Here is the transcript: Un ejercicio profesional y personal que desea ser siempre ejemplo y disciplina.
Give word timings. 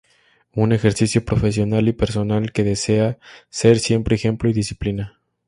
Un 0.55 0.71
ejercicio 0.71 1.23
profesional 1.23 1.87
y 1.87 1.93
personal 1.93 2.51
que 2.53 2.63
desea 2.63 3.19
ser 3.49 3.77
siempre 3.77 4.15
ejemplo 4.15 4.49
y 4.49 4.53
disciplina. 4.53 5.19